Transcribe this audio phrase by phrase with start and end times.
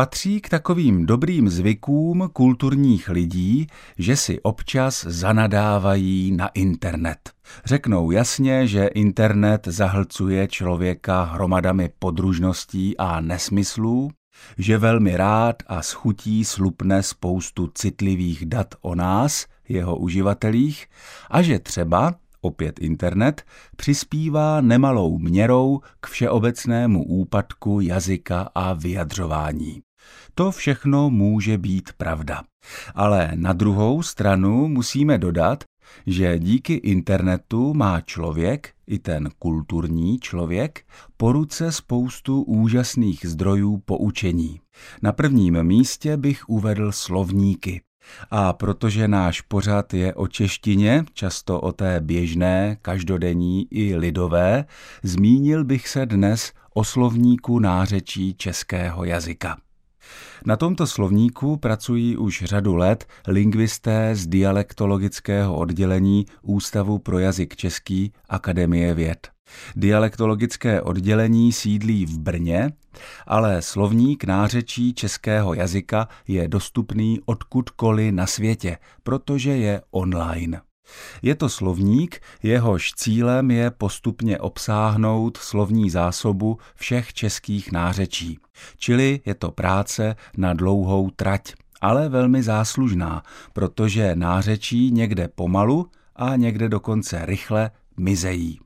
[0.00, 3.66] Patří k takovým dobrým zvykům kulturních lidí,
[3.98, 7.18] že si občas zanadávají na internet.
[7.64, 14.10] Řeknou jasně, že internet zahlcuje člověka hromadami podružností a nesmyslů,
[14.58, 20.86] že velmi rád a schutí slupne spoustu citlivých dat o nás, jeho uživatelích,
[21.30, 23.42] a že třeba, opět internet,
[23.76, 29.82] přispívá nemalou měrou k všeobecnému úpadku jazyka a vyjadřování.
[30.34, 32.42] To všechno může být pravda.
[32.94, 35.64] Ale na druhou stranu musíme dodat,
[36.06, 40.84] že díky internetu má člověk, i ten kulturní člověk,
[41.16, 44.60] po ruce spoustu úžasných zdrojů poučení.
[45.02, 47.80] Na prvním místě bych uvedl slovníky.
[48.30, 54.64] A protože náš pořad je o češtině, často o té běžné, každodenní i lidové,
[55.02, 59.56] zmínil bych se dnes o slovníku nářečí českého jazyka.
[60.46, 68.12] Na tomto slovníku pracují už řadu let lingvisté z dialektologického oddělení Ústavu pro jazyk český
[68.28, 69.28] Akademie věd.
[69.76, 72.72] Dialektologické oddělení sídlí v Brně,
[73.26, 80.60] ale slovník nářečí českého jazyka je dostupný odkudkoliv na světě, protože je online.
[81.22, 88.38] Je to slovník, jehož cílem je postupně obsáhnout slovní zásobu všech českých nářečí.
[88.76, 96.36] Čili je to práce na dlouhou trať, ale velmi záslužná, protože nářečí někde pomalu a
[96.36, 98.60] někde dokonce rychle mizejí.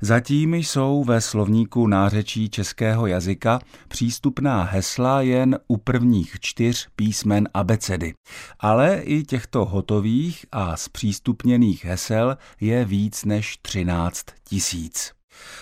[0.00, 8.14] Zatím jsou ve slovníku nářečí českého jazyka přístupná hesla jen u prvních čtyř písmen abecedy,
[8.60, 15.12] ale i těchto hotových a zpřístupněných hesel je víc než 13 tisíc.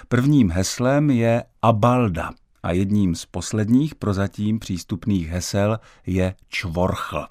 [0.08, 2.30] Prvním heslem je Abalda
[2.62, 7.26] a jedním z posledních prozatím přístupných hesel je Čvorchl.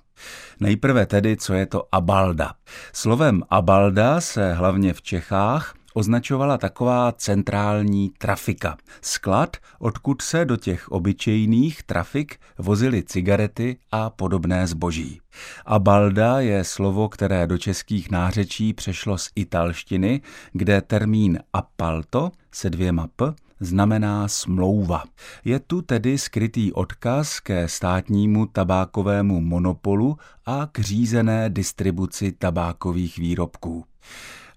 [0.60, 2.54] Nejprve tedy, co je to abalda.
[2.94, 8.78] Slovem abalda se hlavně v Čechách označovala taková centrální trafika.
[9.02, 15.22] Sklad, odkud se do těch obyčejných trafik vozily cigarety a podobné zboží.
[15.66, 20.22] A balda je slovo, které do českých nářečí přešlo z italštiny,
[20.54, 25.04] kde termín appalto se dvěma p znamená smlouva.
[25.46, 33.86] Je tu tedy skrytý odkaz ke státnímu tabákovému monopolu a k řízené distribuci tabákových výrobků.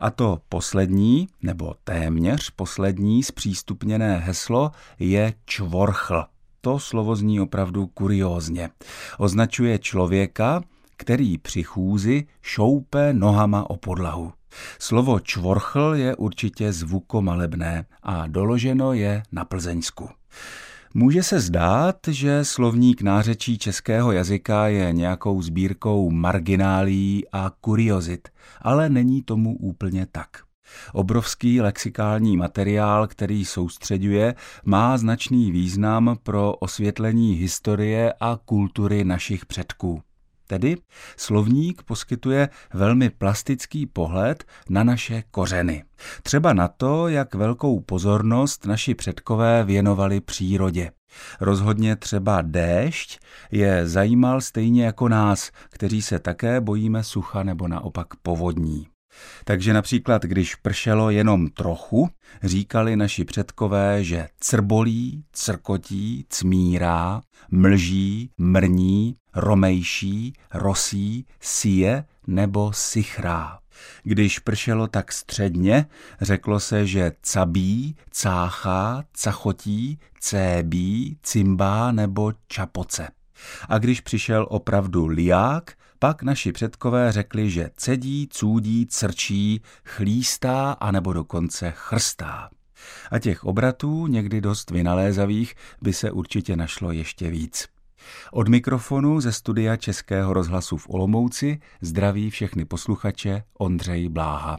[0.02, 6.24] A to poslední, nebo téměř poslední zpřístupněné heslo je čvorchl.
[6.60, 8.70] To slovo zní opravdu kuriózně.
[9.18, 10.62] Označuje člověka,
[10.96, 14.32] který při chůzi šoupe nohama o podlahu.
[14.78, 20.08] Slovo čvorchl je určitě zvukomalebné a doloženo je na Plzeňsku.
[20.94, 28.28] Může se zdát, že slovník nářečí českého jazyka je nějakou sbírkou marginálí a kuriozit,
[28.62, 30.28] ale není tomu úplně tak.
[30.92, 40.02] Obrovský lexikální materiál, který soustředuje, má značný význam pro osvětlení historie a kultury našich předků.
[40.52, 40.76] Tedy
[41.16, 45.84] slovník poskytuje velmi plastický pohled na naše kořeny.
[46.22, 50.90] Třeba na to, jak velkou pozornost naši předkové věnovali přírodě.
[51.40, 53.20] Rozhodně třeba déšť
[53.50, 58.91] je zajímal stejně jako nás, kteří se také bojíme sucha nebo naopak povodní.
[59.44, 62.10] Takže například, když pršelo jenom trochu,
[62.42, 67.20] říkali naši předkové, že crbolí, crkotí, cmírá,
[67.50, 73.58] mlží, mrní, romejší, rosí, sije nebo sichrá.
[74.02, 75.86] Když pršelo tak středně,
[76.20, 83.08] řeklo se, že cabí, cáchá, cachotí, cébí, cimbá nebo čapoce.
[83.68, 85.72] A když přišel opravdu liák,
[86.02, 92.48] pak naši předkové řekli, že cedí, cůdí, crčí, chlístá a nebo dokonce chrstá.
[93.10, 97.68] A těch obratů, někdy dost vynalézavých, by se určitě našlo ještě víc.
[98.32, 104.58] Od mikrofonu ze studia Českého rozhlasu v Olomouci zdraví všechny posluchače Ondřej Bláha.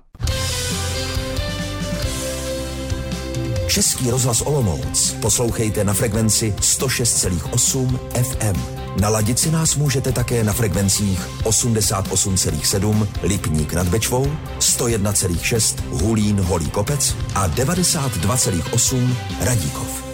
[3.68, 8.83] Český rozhlas Olomouc poslouchejte na frekvenci 106,8 FM.
[9.02, 17.16] Naladit si nás můžete také na frekvencích 88,7 Lipník nad Bečvou, 101,6 Hulín Holý Kopec
[17.36, 20.13] a 92,8 Radíkov.